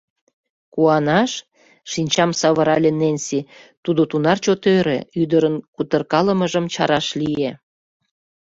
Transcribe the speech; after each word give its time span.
—Куанаш?— 0.73 1.31
шинчам 1.91 2.31
савырале 2.39 2.91
Ненси, 2.99 3.39
тудо 3.83 4.01
тунар 4.11 4.37
чот 4.45 4.61
ӧрӧ, 4.75 4.97
ӱдырын 5.21 5.55
кутыркалымыжым 5.75 6.65
чараш 6.73 7.07
лие. 7.19 7.51